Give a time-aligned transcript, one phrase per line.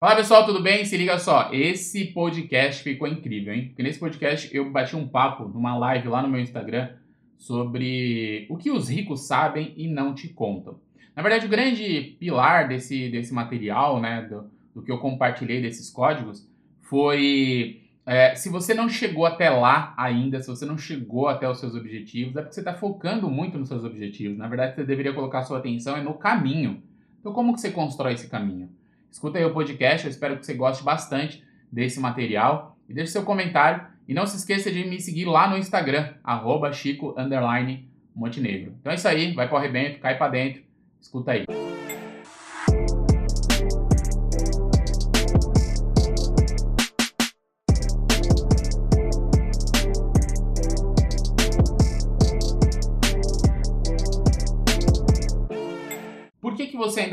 [0.00, 0.82] Fala pessoal, tudo bem?
[0.86, 3.66] Se liga só, esse podcast ficou incrível, hein?
[3.66, 6.88] Porque nesse podcast eu bati um papo numa live lá no meu Instagram
[7.36, 10.80] sobre o que os ricos sabem e não te contam.
[11.14, 15.90] Na verdade, o grande pilar desse, desse material, né, do, do que eu compartilhei desses
[15.90, 16.48] códigos,
[16.80, 21.60] foi é, se você não chegou até lá ainda, se você não chegou até os
[21.60, 24.38] seus objetivos, é porque você está focando muito nos seus objetivos.
[24.38, 26.82] Na verdade, você deveria colocar sua atenção é no caminho.
[27.20, 28.79] Então, como que você constrói esse caminho?
[29.10, 33.22] Escuta aí o podcast, eu espero que você goste bastante desse material e deixe seu
[33.22, 33.84] comentário.
[34.08, 37.14] E não se esqueça de me seguir lá no Instagram, arroba Chico
[38.14, 38.74] Montenegro.
[38.80, 40.62] Então é isso aí, vai para o arrebento, cai para dentro,
[41.00, 41.69] escuta aí.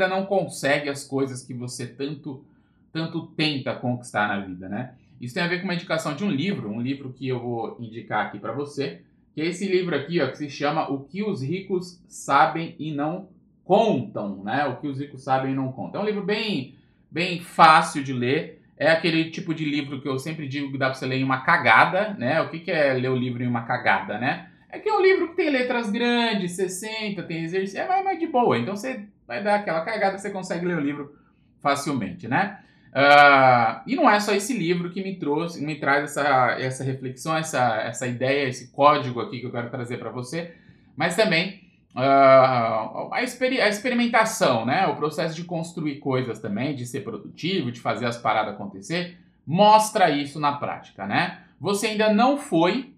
[0.02, 2.44] Ainda não consegue as coisas que você tanto,
[2.92, 4.94] tanto tenta conquistar na vida, né?
[5.20, 7.76] Isso tem a ver com uma indicação de um livro, um livro que eu vou
[7.80, 9.02] indicar aqui para você,
[9.34, 12.92] que é esse livro aqui, ó, que se chama O que os ricos sabem e
[12.92, 13.28] não
[13.64, 14.64] contam, né?
[14.66, 16.00] O que os ricos sabem e não contam.
[16.00, 16.74] É um livro bem,
[17.10, 18.62] bem fácil de ler.
[18.76, 21.24] É aquele tipo de livro que eu sempre digo que dá para você ler em
[21.24, 22.40] uma cagada, né?
[22.40, 24.48] O que, que é ler o livro em uma cagada, né?
[24.70, 28.26] É que é um livro que tem letras grandes, 60, tem exercício, é mais de
[28.26, 28.58] boa.
[28.58, 31.14] Então você vai dar aquela cagada, você consegue ler o livro
[31.60, 32.60] facilmente, né?
[32.88, 37.36] Uh, e não é só esse livro que me trouxe, me traz essa, essa reflexão,
[37.36, 40.54] essa, essa ideia, esse código aqui que eu quero trazer para você,
[40.96, 41.60] mas também
[41.94, 44.86] uh, a, exper a, experimentação, né?
[44.86, 50.08] O processo de construir coisas também, de ser produtivo, de fazer as paradas acontecer, mostra
[50.10, 51.42] isso na prática, né?
[51.60, 52.94] Você ainda não foi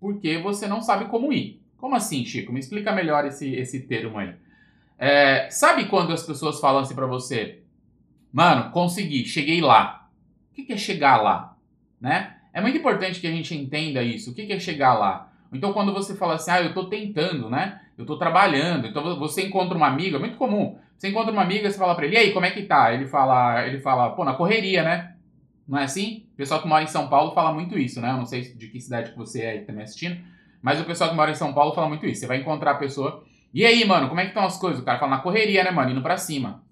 [0.00, 1.60] porque você não sabe como ir.
[1.76, 2.52] Como assim, Chico?
[2.52, 4.34] Me explica melhor esse, esse termo aí.
[5.04, 7.58] É, sabe quando as pessoas falam assim para você,
[8.32, 10.08] mano, consegui, cheguei lá.
[10.52, 11.56] O que, que é chegar lá?
[12.00, 12.36] Né?
[12.52, 14.30] É muito importante que a gente entenda isso.
[14.30, 15.32] O que, que é chegar lá?
[15.52, 17.80] Então, quando você fala assim, ah, eu tô tentando, né?
[17.98, 18.86] Eu tô trabalhando.
[18.86, 20.78] Então, você encontra uma amiga, é muito comum.
[20.96, 22.94] Você encontra uma amiga, você fala pra ele, e aí, como é que tá?
[22.94, 25.16] Ele fala, ele fala, pô, na correria, né?
[25.66, 26.26] Não é assim?
[26.34, 28.10] O pessoal que mora em São Paulo fala muito isso, né?
[28.10, 30.20] Eu não sei de que cidade que você é aí também assistindo,
[30.62, 32.20] mas o pessoal que mora em São Paulo fala muito isso.
[32.20, 34.80] Você vai encontrar a pessoa e aí, mano, como é que estão as coisas?
[34.80, 35.90] O cara fala na correria, né, mano?
[35.90, 36.62] Indo pra cima.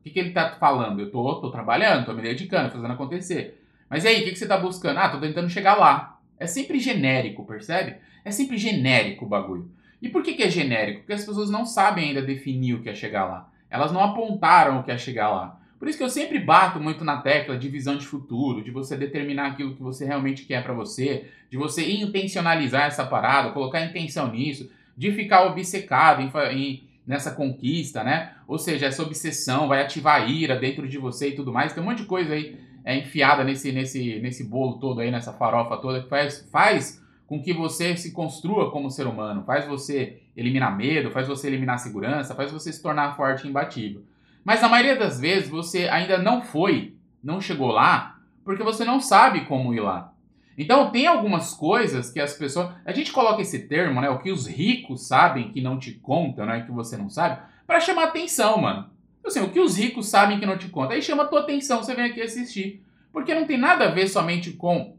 [0.00, 1.00] O que, que ele tá falando?
[1.00, 3.62] Eu tô, tô trabalhando, tô me dedicando, fazendo acontecer.
[3.88, 4.98] Mas e aí, o que, que você tá buscando?
[4.98, 6.20] Ah, tô tentando chegar lá.
[6.38, 7.96] É sempre genérico, percebe?
[8.24, 9.70] É sempre genérico o bagulho.
[10.00, 11.00] E por que, que é genérico?
[11.00, 13.50] Porque as pessoas não sabem ainda definir o que é chegar lá.
[13.70, 15.60] Elas não apontaram o que é chegar lá.
[15.78, 18.96] Por isso que eu sempre bato muito na tecla de visão de futuro, de você
[18.96, 24.30] determinar aquilo que você realmente quer para você, de você intencionalizar essa parada, colocar intenção
[24.32, 28.32] nisso, de ficar obcecado em, em, nessa conquista, né?
[28.48, 31.72] Ou seja, essa obsessão vai ativar a ira dentro de você e tudo mais.
[31.72, 35.32] Tem um monte de coisa aí é, enfiada nesse, nesse, nesse bolo todo aí, nessa
[35.32, 40.20] farofa toda, que faz, faz com que você se construa como ser humano, faz você
[40.36, 44.02] eliminar medo, faz você eliminar segurança, faz você se tornar forte e imbatível.
[44.42, 49.00] Mas na maioria das vezes você ainda não foi, não chegou lá, porque você não
[49.00, 50.12] sabe como ir lá.
[50.58, 52.72] Então tem algumas coisas que as pessoas.
[52.84, 54.10] A gente coloca esse termo, né?
[54.10, 56.62] O que os ricos sabem que não te contam, né?
[56.62, 58.90] Que você não sabe, para chamar atenção, mano.
[59.24, 60.96] Assim, o que os ricos sabem que não te contam.
[60.96, 62.82] Aí chama a tua atenção, você vem aqui assistir.
[63.12, 64.96] Porque não tem nada a ver somente com,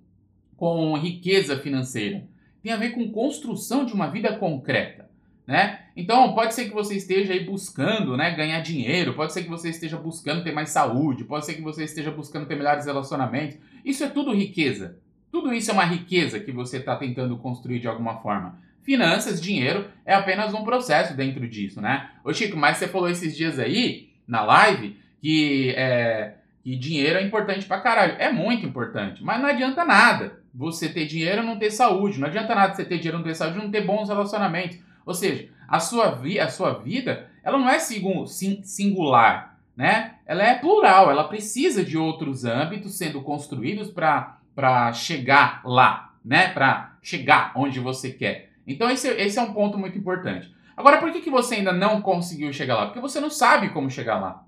[0.56, 2.26] com riqueza financeira.
[2.64, 5.10] Tem a ver com construção de uma vida concreta.
[5.46, 5.80] Né?
[5.96, 9.70] Então, pode ser que você esteja aí buscando né, ganhar dinheiro, pode ser que você
[9.70, 13.58] esteja buscando ter mais saúde, pode ser que você esteja buscando ter melhores relacionamentos.
[13.84, 15.00] Isso é tudo riqueza.
[15.32, 18.58] Tudo isso é uma riqueza que você está tentando construir de alguma forma.
[18.82, 22.10] Finanças, dinheiro, é apenas um processo dentro disso, né?
[22.24, 27.24] Ô Chico, mas você falou esses dias aí, na live, que, é, que dinheiro é
[27.24, 28.16] importante pra caralho.
[28.18, 32.20] É muito importante, mas não adianta nada você ter dinheiro e não ter saúde.
[32.20, 34.80] Não adianta nada você ter dinheiro e não ter saúde e não ter bons relacionamentos.
[35.06, 40.16] Ou seja, a sua, vi a sua vida, ela não é singular, né?
[40.26, 46.50] Ela é plural, ela precisa de outros âmbitos sendo construídos para para chegar lá, né?
[46.50, 48.50] Para chegar onde você quer.
[48.68, 50.54] Então esse, esse é um ponto muito importante.
[50.76, 52.86] Agora, por que, que você ainda não conseguiu chegar lá?
[52.88, 54.44] Porque você não sabe como chegar lá.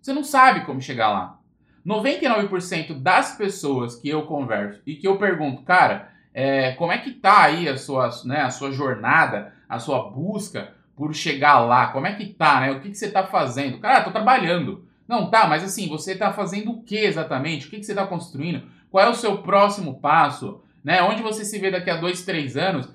[0.00, 1.40] Você não sabe como chegar lá.
[1.84, 7.10] 99% das pessoas que eu converso e que eu pergunto, cara, é, como é que
[7.10, 11.88] tá aí a sua, né, a sua jornada, a sua busca por chegar lá?
[11.88, 12.70] Como é que tá, né?
[12.70, 13.80] O que, que você tá fazendo?
[13.80, 14.86] Cara, tô trabalhando.
[15.08, 17.66] Não, tá, mas assim, você tá fazendo o que exatamente?
[17.66, 18.77] O que, que você tá construindo?
[18.90, 20.62] Qual é o seu próximo passo?
[20.82, 21.02] Né?
[21.02, 22.88] Onde você se vê daqui a dois, três anos?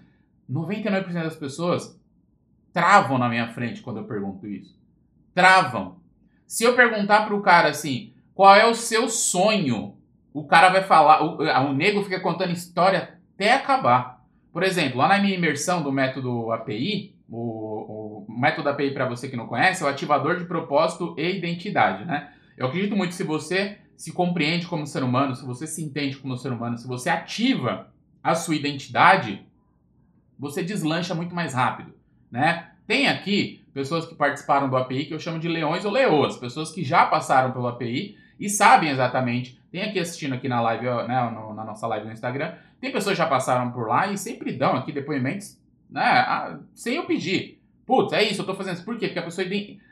[0.50, 2.00] 99% das pessoas
[2.72, 4.76] travam na minha frente quando eu pergunto isso.
[5.34, 5.98] Travam.
[6.48, 9.96] Se eu perguntar para o cara assim, qual é o seu sonho.
[10.34, 11.38] O cara vai falar, o,
[11.70, 14.24] o nego fica contando história até acabar.
[14.52, 19.28] Por exemplo, lá na minha imersão do método API, o, o método API para você
[19.28, 22.32] que não conhece é o ativador de propósito e identidade, né?
[22.58, 26.38] Eu acredito muito se você se compreende como ser humano, se você se entende como
[26.38, 27.92] ser humano, se você ativa
[28.24, 29.46] a sua identidade,
[30.38, 31.94] você deslancha muito mais rápido,
[32.32, 32.72] né?
[32.86, 36.72] Tem aqui pessoas que participaram do API que eu chamo de leões ou leoas, pessoas
[36.72, 39.60] que já passaram pelo API e sabem exatamente.
[39.72, 43.16] Tem aqui assistindo aqui na live, né, no, na nossa live no Instagram, tem pessoas
[43.16, 45.58] que já passaram por lá e sempre dão aqui depoimentos,
[45.90, 47.62] né, sem eu pedir.
[47.86, 48.86] Putz, é isso, eu tô fazendo isso.
[48.86, 49.08] Por quê?
[49.08, 49.48] Porque a pessoa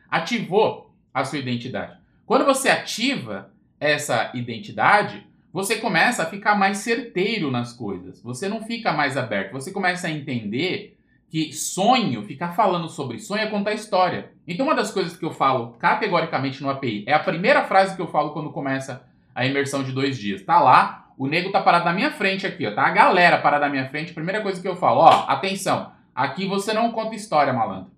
[0.10, 1.98] ativou a sua identidade.
[2.26, 8.22] Quando você ativa essa identidade, você começa a ficar mais certeiro nas coisas.
[8.22, 9.54] Você não fica mais aberto.
[9.54, 10.96] Você começa a entender
[11.28, 14.32] que sonho, ficar falando sobre sonho é contar história.
[14.48, 18.02] Então, uma das coisas que eu falo categoricamente no API é a primeira frase que
[18.02, 20.44] eu falo quando começa a imersão de dois dias.
[20.44, 22.76] Tá lá, o nego tá parado na minha frente aqui, ó.
[22.76, 24.14] Tá a galera parada na minha frente.
[24.14, 25.92] Primeira coisa que eu falo, ó, atenção.
[26.14, 27.92] Aqui você não conta história, malandro.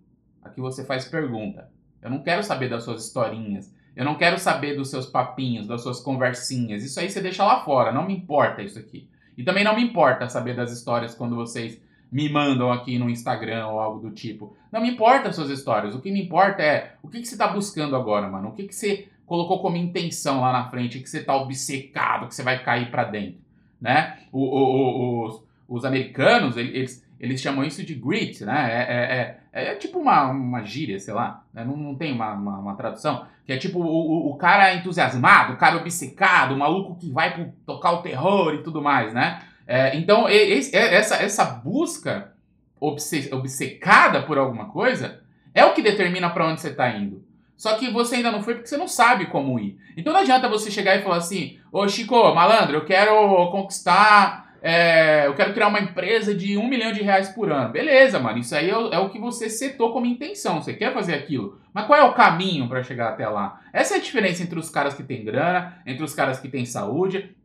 [0.43, 1.69] Aqui você faz pergunta.
[2.01, 3.73] Eu não quero saber das suas historinhas.
[3.95, 6.83] Eu não quero saber dos seus papinhos, das suas conversinhas.
[6.83, 7.91] Isso aí você deixa lá fora.
[7.91, 9.07] Não me importa isso aqui.
[9.37, 11.79] E também não me importa saber das histórias quando vocês
[12.11, 14.55] me mandam aqui no Instagram ou algo do tipo.
[14.71, 15.95] Não me importa as suas histórias.
[15.95, 18.49] O que me importa é o que, que você está buscando agora, mano.
[18.49, 22.35] O que, que você colocou como intenção lá na frente, que você está obcecado, que
[22.35, 23.39] você vai cair para dentro,
[23.81, 24.19] né?
[24.31, 28.69] O, o, o, os, os americanos, eles, eles chamam isso de grit, né?
[28.69, 31.63] É, é, é, é tipo uma, uma gíria, sei lá, né?
[31.63, 35.57] não, não tem uma, uma, uma, tradução, que é tipo o, o, cara entusiasmado, o
[35.57, 39.41] cara obcecado, o maluco que vai pro, tocar o terror e tudo mais, né?
[39.65, 42.33] É, então, esse, essa, essa busca
[42.81, 45.21] obcecada por alguma coisa
[45.53, 47.23] é o que determina para onde você está indo.
[47.55, 49.77] Só que você ainda não foi porque você não sabe como ir.
[49.95, 54.52] Então não adianta você chegar e falar assim: Ô Chico, malandro, eu quero conquistar.
[54.65, 57.69] É, eu quero criar uma empresa de um milhão de reais por ano.
[57.69, 58.37] Beleza, mano.
[58.37, 60.61] Isso aí é, é o que você setou como intenção.
[60.61, 61.59] Você quer fazer aquilo.
[61.73, 63.59] Mas qual é o caminho para chegar até lá?
[63.73, 66.65] Essa é a diferença entre os caras que têm grana, entre os caras que têm
[66.65, 67.35] saúde,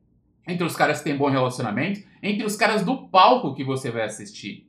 [0.47, 4.03] entre os caras que têm bom relacionamento, entre os caras do palco que você vai
[4.03, 4.69] assistir.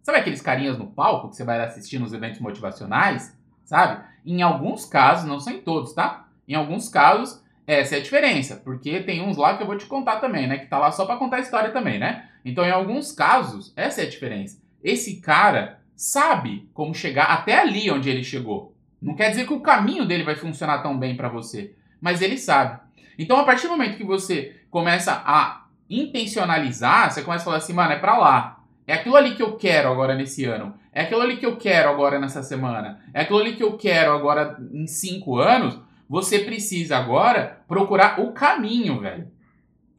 [0.00, 3.36] Sabe aqueles carinhas no palco que você vai assistir nos eventos motivacionais?
[3.64, 4.04] Sabe?
[4.24, 6.28] Em alguns casos, não são em todos, tá?
[6.46, 9.84] Em alguns casos, essa é a diferença, porque tem uns lá que eu vou te
[9.84, 10.56] contar também, né?
[10.56, 12.26] Que tá lá só para contar a história também, né?
[12.42, 14.58] Então, em alguns casos, essa é a diferença.
[14.82, 18.74] Esse cara sabe como chegar até ali onde ele chegou.
[19.02, 22.38] Não quer dizer que o caminho dele vai funcionar tão bem para você, mas ele
[22.38, 22.80] sabe.
[23.18, 27.74] Então, a partir do momento que você começa a intencionalizar, você começa a falar assim,
[27.74, 28.60] mano, é pra lá.
[28.86, 30.72] É aquilo ali que eu quero agora nesse ano.
[30.90, 32.98] É aquilo ali que eu quero agora nessa semana.
[33.12, 35.78] É aquilo ali que eu quero agora em cinco anos.
[36.08, 39.30] Você precisa agora procurar o caminho, velho.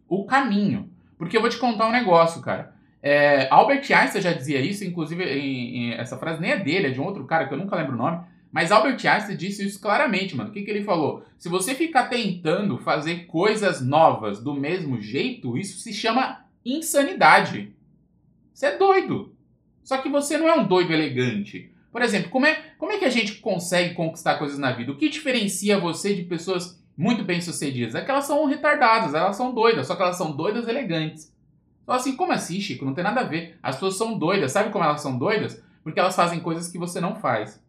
[0.07, 0.89] O caminho.
[1.17, 2.73] Porque eu vou te contar um negócio, cara.
[3.01, 6.91] É, Albert Einstein já dizia isso, inclusive em, em, essa frase nem é dele, é
[6.91, 8.21] de um outro cara que eu nunca lembro o nome.
[8.51, 10.49] Mas Albert Einstein disse isso claramente, mano.
[10.49, 11.23] O que, que ele falou?
[11.37, 17.73] Se você ficar tentando fazer coisas novas do mesmo jeito, isso se chama insanidade.
[18.51, 19.35] Você é doido.
[19.83, 21.71] Só que você não é um doido elegante.
[21.91, 24.91] Por exemplo, como é, como é que a gente consegue conquistar coisas na vida?
[24.91, 27.95] O que diferencia você de pessoas muito bem-sucedidas?
[27.95, 31.33] É que elas são retardadas, elas são doidas, só que elas são doidas elegantes.
[31.83, 32.85] Então, assim, como assim, Chico?
[32.85, 33.57] Não tem nada a ver.
[33.63, 34.51] As pessoas são doidas.
[34.51, 35.63] Sabe como elas são doidas?
[35.83, 37.59] Porque elas fazem coisas que você não faz.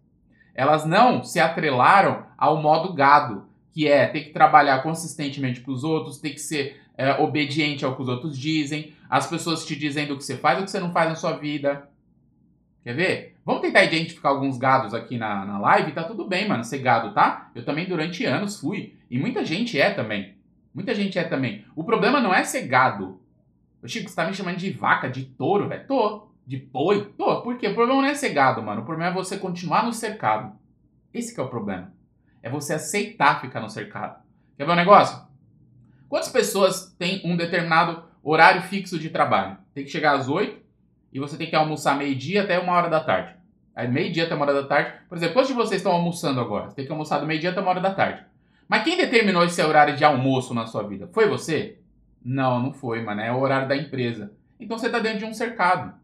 [0.54, 5.84] Elas não se atrelaram ao modo gado, que é ter que trabalhar consistentemente para os
[5.84, 10.12] outros, ter que ser é, obediente ao que os outros dizem, as pessoas te dizendo
[10.12, 11.88] o que você faz ou o que você não faz na sua vida.
[12.82, 13.36] Quer ver?
[13.44, 15.92] Vamos tentar identificar alguns gados aqui na, na live.
[15.92, 17.50] Tá tudo bem, mano, ser gado, tá?
[17.54, 18.96] Eu também durante anos fui.
[19.10, 20.34] E muita gente é também.
[20.74, 21.64] Muita gente é também.
[21.76, 23.20] O problema não é ser gado.
[23.82, 25.86] Ô, Chico, você tá me chamando de vaca, de touro, velho?
[25.86, 27.12] Tô de boi?
[27.16, 27.68] Tô, por quê?
[27.68, 28.82] O problema não é ser gado, mano.
[28.82, 30.52] O problema é você continuar no cercado.
[31.12, 31.92] Esse é o problema.
[32.42, 34.22] É você aceitar ficar no cercado.
[34.56, 35.20] Quer ver um negócio?
[36.08, 39.58] Quantas pessoas têm um determinado horário fixo de trabalho?
[39.74, 40.60] Tem que chegar às 8
[41.12, 43.34] e você tem que almoçar meio-dia até uma hora da tarde.
[43.74, 44.92] Aí meio-dia até uma hora da tarde.
[45.08, 46.68] Por exemplo, quantos de vocês estão almoçando agora?
[46.68, 48.22] Você tem que almoçar do meio-dia até uma hora da tarde.
[48.68, 51.08] Mas quem determinou esse horário de almoço na sua vida?
[51.12, 51.78] Foi você?
[52.24, 53.20] Não, não foi, mano.
[53.20, 54.32] É o horário da empresa.
[54.58, 55.94] Então você está dentro de um cercado.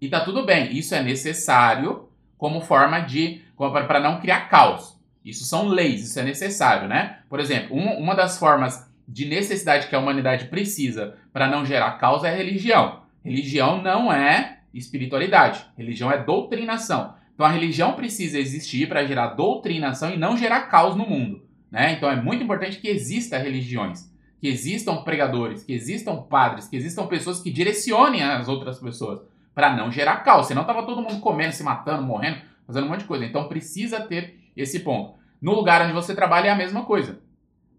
[0.00, 3.42] E tá tudo bem, isso é necessário como forma de.
[3.56, 4.98] para não criar caos.
[5.22, 7.18] Isso são leis, isso é necessário, né?
[7.28, 11.98] Por exemplo, um, uma das formas de necessidade que a humanidade precisa para não gerar
[11.98, 13.02] caos é a religião.
[13.24, 17.14] Religião não é espiritualidade, religião é doutrinação.
[17.34, 21.42] Então a religião precisa existir para gerar doutrinação e não gerar caos no mundo.
[21.70, 21.92] Né?
[21.92, 24.10] Então é muito importante que exista religiões,
[24.40, 29.20] que existam pregadores, que existam padres, que existam pessoas que direcionem as outras pessoas
[29.54, 30.46] para não gerar caos.
[30.46, 33.24] Senão tava todo mundo comendo, se matando, morrendo, fazendo um monte de coisa.
[33.24, 35.14] Então precisa ter esse ponto.
[35.40, 37.20] No lugar onde você trabalha é a mesma coisa.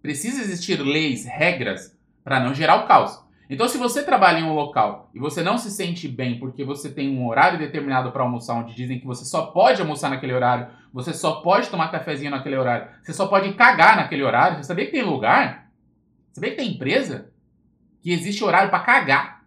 [0.02, 3.24] Precisa existir leis, regras para não gerar o caos.
[3.52, 6.90] Então, se você trabalha em um local e você não se sente bem porque você
[6.90, 10.68] tem um horário determinado para almoçar, onde dizem que você só pode almoçar naquele horário,
[10.94, 14.86] você só pode tomar cafezinho naquele horário, você só pode cagar naquele horário, você sabia
[14.86, 15.70] que tem lugar?
[16.32, 17.30] Sabia que tem empresa
[18.00, 19.44] que existe horário para cagar?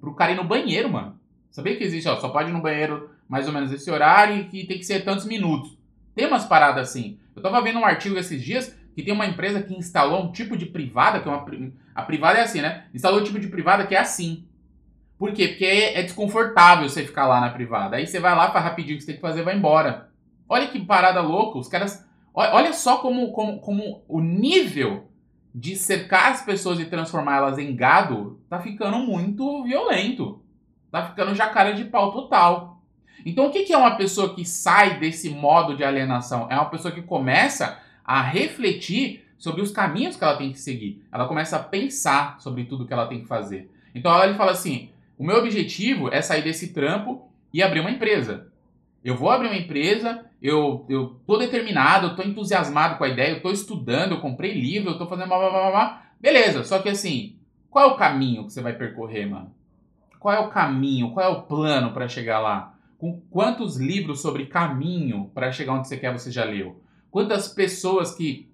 [0.00, 1.18] Pro cara ir no banheiro, mano.
[1.50, 4.44] Sabia que existe, ó, só pode ir no banheiro mais ou menos esse horário e
[4.44, 5.76] que tem que ser tantos minutos.
[6.14, 7.18] Tem umas paradas assim.
[7.34, 10.56] Eu tava vendo um artigo esses dias que tem uma empresa que instalou um tipo
[10.56, 11.46] de privada, que é uma.
[11.94, 12.84] A privada é assim, né?
[12.94, 14.44] Instalou um tipo de privada que é assim.
[15.18, 15.48] Por quê?
[15.48, 17.96] Porque é desconfortável você ficar lá na privada.
[17.96, 20.08] Aí você vai lá, faz rapidinho o que você tem que fazer vai embora.
[20.48, 21.58] Olha que parada louca.
[21.58, 22.06] Os caras.
[22.32, 25.08] Olha só como, como, como o nível
[25.54, 30.42] de cercar as pessoas e transformá-las em gado tá ficando muito violento.
[30.90, 32.82] Tá ficando jacaré de pau total.
[33.24, 36.46] Então o que é uma pessoa que sai desse modo de alienação?
[36.50, 41.02] É uma pessoa que começa a refletir sobre os caminhos que ela tem que seguir.
[41.10, 43.70] Ela começa a pensar sobre tudo que ela tem que fazer.
[43.94, 48.48] Então ela fala assim: o meu objetivo é sair desse trampo e abrir uma empresa.
[49.02, 53.32] Eu vou abrir uma empresa, eu, eu tô determinado, eu tô entusiasmado com a ideia,
[53.32, 56.02] eu tô estudando, eu comprei livro, eu tô fazendo blá blá blá blá.
[56.20, 57.36] Beleza, só que assim,
[57.70, 59.54] qual é o caminho que você vai percorrer, mano?
[60.18, 61.12] Qual é o caminho?
[61.12, 62.74] Qual é o plano para chegar lá?
[62.98, 66.78] Com quantos livros sobre caminho para chegar onde você quer você já leu?
[67.10, 68.48] Quantas pessoas que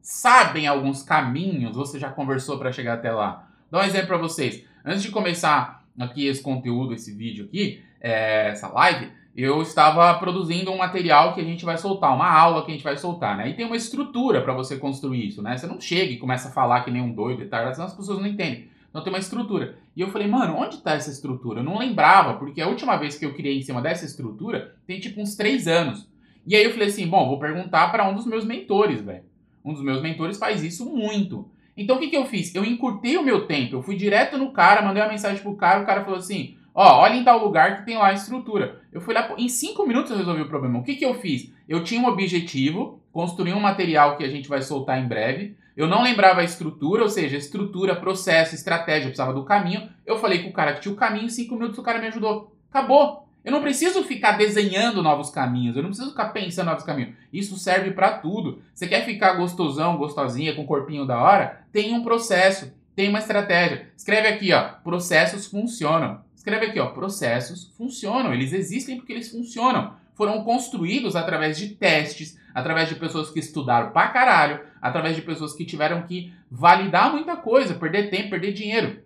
[0.00, 3.48] sabem alguns caminhos você já conversou para chegar até lá?
[3.70, 4.64] Dá um exemplo para vocês.
[4.84, 10.72] Antes de começar aqui esse conteúdo, esse vídeo aqui, é, essa live, eu estava produzindo
[10.72, 13.50] um material que a gente vai soltar, uma aula que a gente vai soltar, né?
[13.50, 15.56] E tem uma estrutura para você construir isso, né?
[15.56, 17.94] Você não chega e começa a falar que nem um doido e tal, senão as
[17.94, 18.68] pessoas não entendem.
[18.88, 19.76] Então tem uma estrutura.
[19.94, 21.60] E eu falei, mano, onde está essa estrutura?
[21.60, 24.98] Eu não lembrava, porque a última vez que eu criei em cima dessa estrutura tem
[24.98, 26.08] tipo uns três anos.
[26.46, 29.24] E aí eu falei assim, bom, vou perguntar para um dos meus mentores, velho.
[29.64, 31.50] Um dos meus mentores faz isso muito.
[31.76, 32.54] Então o que, que eu fiz?
[32.54, 35.82] Eu encurtei o meu tempo, eu fui direto no cara, mandei uma mensagem pro cara,
[35.82, 38.82] o cara falou assim, ó, olha em tal lugar que tem lá a estrutura.
[38.92, 40.78] Eu fui lá, em cinco minutos eu resolvi o problema.
[40.78, 41.52] O que, que eu fiz?
[41.68, 45.56] Eu tinha um objetivo, construí um material que a gente vai soltar em breve.
[45.76, 49.88] Eu não lembrava a estrutura, ou seja, estrutura, processo, estratégia, eu precisava do caminho.
[50.04, 52.08] Eu falei com o cara que tinha o caminho, em cinco minutos o cara me
[52.08, 52.52] ajudou.
[52.68, 53.27] Acabou.
[53.48, 57.14] Eu não preciso ficar desenhando novos caminhos, eu não preciso ficar pensando novos caminhos.
[57.32, 58.60] Isso serve para tudo.
[58.74, 61.64] Você quer ficar gostosão, gostosinha, com o corpinho da hora?
[61.72, 63.88] Tem um processo, tem uma estratégia.
[63.96, 66.20] Escreve aqui, ó, processos funcionam.
[66.36, 68.34] Escreve aqui, ó, processos funcionam.
[68.34, 69.94] Eles existem porque eles funcionam.
[70.14, 75.54] Foram construídos através de testes, através de pessoas que estudaram pra caralho, através de pessoas
[75.54, 79.00] que tiveram que validar muita coisa, perder tempo, perder dinheiro.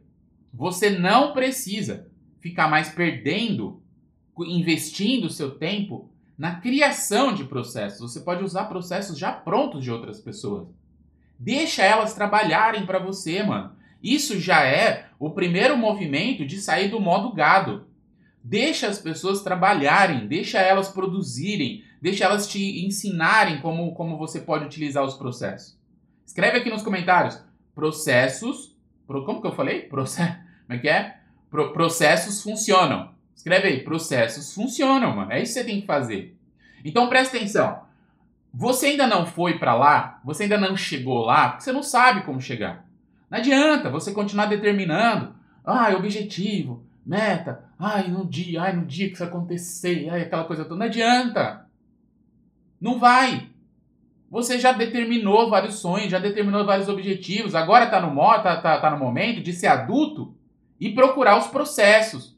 [0.52, 2.08] Você não precisa
[2.40, 3.80] ficar mais perdendo
[4.38, 6.08] investindo o seu tempo
[6.38, 8.00] na criação de processos.
[8.00, 10.68] Você pode usar processos já prontos de outras pessoas.
[11.38, 13.72] Deixa elas trabalharem para você, mano.
[14.02, 17.86] Isso já é o primeiro movimento de sair do modo gado.
[18.42, 24.64] Deixa as pessoas trabalharem, deixa elas produzirem, deixa elas te ensinarem como, como você pode
[24.64, 25.78] utilizar os processos.
[26.26, 27.40] Escreve aqui nos comentários.
[27.74, 28.76] Processos.
[29.06, 29.82] Como que eu falei?
[29.82, 30.22] Proce,
[30.66, 31.18] como é que é?
[31.48, 33.11] Pro, processos funcionam.
[33.34, 35.32] Escreve aí, processos funcionam, mano.
[35.32, 36.36] É isso que você tem que fazer.
[36.84, 37.80] Então presta atenção.
[38.54, 42.22] Você ainda não foi para lá, você ainda não chegou lá, porque você não sabe
[42.22, 42.84] como chegar.
[43.30, 45.34] Não adianta você continuar determinando,
[45.64, 50.64] ai, objetivo, meta, ai, no dia, ai, no dia que isso acontecer, ai, aquela coisa
[50.64, 50.76] toda.
[50.76, 51.66] Não adianta.
[52.78, 53.48] Não vai.
[54.30, 58.90] Você já determinou vários sonhos, já determinou vários objetivos, agora está no, tá, tá, tá
[58.90, 60.34] no momento de ser adulto
[60.80, 62.36] e procurar os processos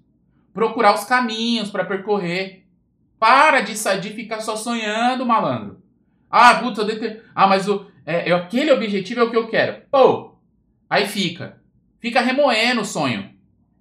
[0.54, 2.64] procurar os caminhos para percorrer.
[3.18, 5.82] Para de, de ficar só sonhando, malandro.
[6.30, 7.24] Ah, putz, eu deter...
[7.34, 9.82] Ah, mas o, é, aquele objetivo é o que eu quero.
[9.90, 10.36] Pô,
[10.88, 11.60] aí fica.
[12.00, 13.30] Fica remoendo o sonho.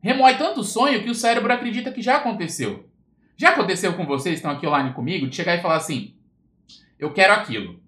[0.01, 2.89] Remoe tanto sonho que o cérebro acredita que já aconteceu.
[3.37, 6.13] Já aconteceu com vocês, estão aqui online comigo, de chegar e falar assim:
[6.99, 7.81] eu quero aquilo.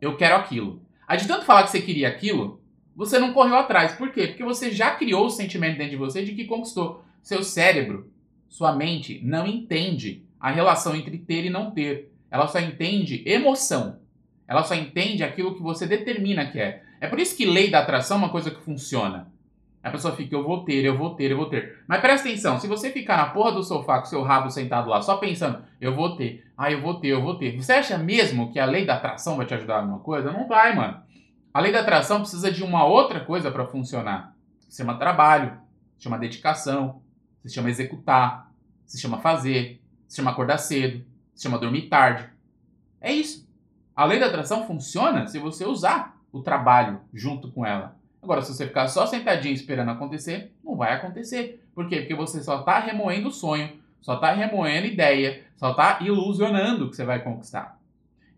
[0.00, 0.82] Eu quero aquilo.
[1.06, 2.60] Aí de tanto falar que você queria aquilo,
[2.94, 3.92] você não correu atrás.
[3.92, 4.28] Por quê?
[4.28, 7.04] Porque você já criou o sentimento dentro de você de que conquistou.
[7.22, 8.10] Seu cérebro,
[8.48, 12.12] sua mente, não entende a relação entre ter e não ter.
[12.30, 14.00] Ela só entende emoção.
[14.46, 16.82] Ela só entende aquilo que você determina que é.
[17.00, 19.32] É por isso que lei da atração é uma coisa que funciona.
[19.82, 21.82] A pessoa fica, eu vou ter, eu vou ter, eu vou ter.
[21.88, 25.02] Mas presta atenção, se você ficar na porra do sofá com seu rabo sentado lá,
[25.02, 27.56] só pensando, eu vou ter, ah, eu vou ter, eu vou ter.
[27.56, 30.30] Você acha mesmo que a lei da atração vai te ajudar em alguma coisa?
[30.30, 31.02] Não vai, mano.
[31.52, 34.36] A lei da atração precisa de uma outra coisa para funcionar.
[34.68, 35.58] Se chama trabalho,
[35.98, 37.01] se chama dedicação,
[37.44, 38.52] se chama executar,
[38.86, 42.28] se chama fazer, se chama acordar cedo, se chama dormir tarde.
[43.00, 43.48] É isso.
[43.94, 47.96] A lei da atração funciona se você usar o trabalho junto com ela.
[48.22, 51.64] Agora, se você ficar só sentadinho esperando acontecer, não vai acontecer.
[51.74, 51.96] Por quê?
[51.96, 53.70] Porque você só está remoendo o sonho,
[54.00, 57.78] só está remoendo ideia, só está ilusionando o que você vai conquistar.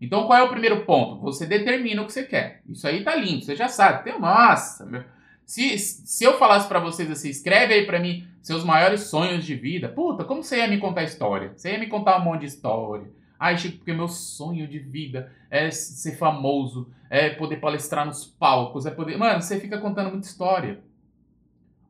[0.01, 1.21] Então, qual é o primeiro ponto?
[1.21, 2.61] Você determina o que você quer.
[2.67, 4.03] Isso aí tá lindo, você já sabe.
[4.03, 5.03] Tem, nossa, meu.
[5.45, 9.55] Se, se eu falasse para vocês assim, escreve aí para mim seus maiores sonhos de
[9.55, 9.87] vida.
[9.87, 11.53] Puta, como você ia me contar história?
[11.55, 13.09] Você ia me contar um monte de história.
[13.39, 18.85] Ai, Chico, porque meu sonho de vida é ser famoso, é poder palestrar nos palcos,
[18.85, 19.17] é poder.
[19.17, 20.79] Mano, você fica contando muita história.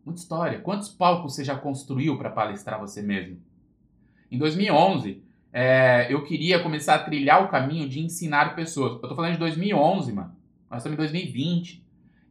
[0.04, 0.60] Muita história.
[0.60, 3.38] Quantos palcos você já construiu para palestrar você mesmo?
[4.30, 9.02] Em 2011, é, eu queria começar a trilhar o caminho de ensinar pessoas.
[9.02, 10.36] Eu tô falando de 2011, mano.
[10.70, 11.85] Nós estamos em 2020.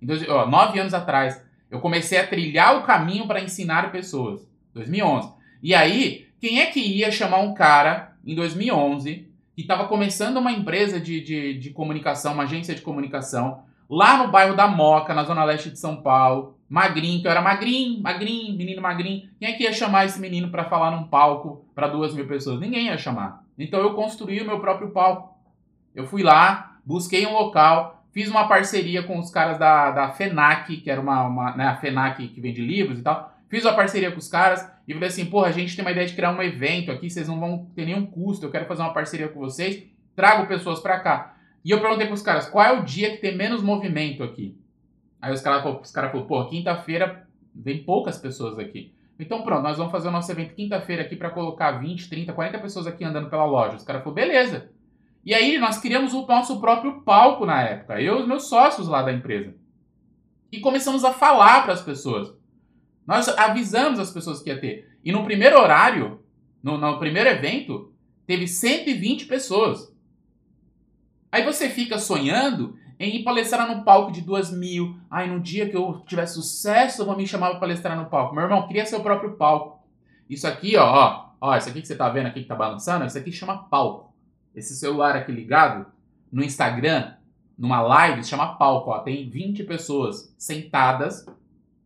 [0.04, 4.46] Dois, ó, nove anos atrás, eu comecei a trilhar o caminho para ensinar pessoas.
[4.75, 5.32] 2011.
[5.62, 10.52] E aí, quem é que ia chamar um cara em 2011, que estava começando uma
[10.52, 15.25] empresa de, de, de comunicação, uma agência de comunicação, lá no bairro da Moca, na
[15.25, 19.28] zona leste de São Paulo, magrinho, que eu era magrinho, magrinho, menino magrinho.
[19.38, 22.61] Quem é que ia chamar esse menino para falar num palco para duas mil pessoas?
[22.61, 23.44] Ninguém ia chamar.
[23.58, 25.34] Então eu construí o meu próprio palco.
[25.94, 30.76] Eu fui lá, busquei um local, fiz uma parceria com os caras da, da FENAC,
[30.76, 33.35] que era uma, uma né, a FENAC que vende livros e tal.
[33.49, 36.06] Fiz uma parceria com os caras e falei assim, porra, a gente tem uma ideia
[36.06, 38.94] de criar um evento aqui, vocês não vão ter nenhum custo, eu quero fazer uma
[38.94, 39.83] parceria com vocês,
[40.14, 41.37] trago pessoas para cá.
[41.64, 44.56] E eu perguntei pros caras, qual é o dia que tem menos movimento aqui?
[45.21, 48.94] Aí os caras os cara falaram, pô, quinta-feira vem poucas pessoas aqui.
[49.18, 52.59] Então pronto, nós vamos fazer o nosso evento quinta-feira aqui para colocar 20, 30, 40
[52.59, 53.76] pessoas aqui andando pela loja.
[53.76, 54.71] Os caras falaram, beleza.
[55.25, 58.88] E aí nós criamos o nosso próprio palco na época, eu e os meus sócios
[58.88, 59.54] lá da empresa.
[60.52, 62.33] E começamos a falar para as pessoas.
[63.07, 64.99] Nós avisamos as pessoas que ia ter.
[65.02, 66.23] E no primeiro horário,
[66.63, 67.93] no, no primeiro evento,
[68.26, 69.93] teve 120 pessoas.
[71.32, 74.97] Aí você fica sonhando em ir palestrar no palco de duas mil.
[75.10, 78.34] Ai, no dia que eu tiver sucesso, eu vou me chamar para palestrar no palco.
[78.34, 79.82] Meu irmão, cria seu próprio palco.
[80.30, 83.04] Isso aqui, ó, ó, ó, isso aqui que você tá vendo aqui que tá balançando,
[83.04, 84.14] isso aqui chama palco.
[84.54, 85.86] Esse celular aqui ligado
[86.30, 87.14] no Instagram,
[87.56, 88.99] numa live, chama palco, ó.
[89.00, 91.26] Tem 20 pessoas sentadas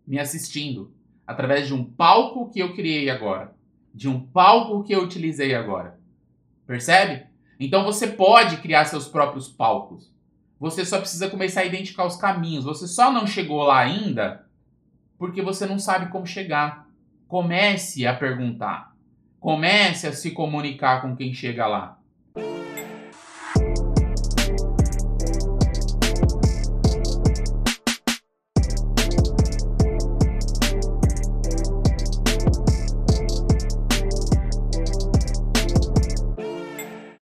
[0.06, 0.92] me assistindo
[1.26, 3.54] através de um palco que eu criei agora,
[3.94, 5.98] de um palco que eu utilizei agora.
[6.66, 7.26] Percebe?
[7.60, 10.10] Então você pode criar seus próprios palcos.
[10.60, 12.64] Você só precisa começar a identificar os caminhos.
[12.64, 14.46] Você só não chegou lá ainda
[15.18, 16.88] porque você não sabe como chegar.
[17.26, 18.94] Comece a perguntar.
[19.40, 21.97] Comece a se comunicar com quem chega lá.